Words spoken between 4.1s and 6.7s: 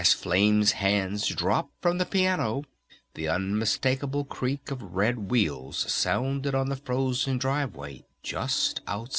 creak of red wheels sounded on